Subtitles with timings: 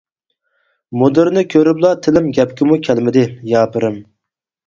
[1.01, 4.01] مۇدىرنى كۆرۈپلا تىلىم گەپكىمۇ كەلمىدى، ياپىرىم!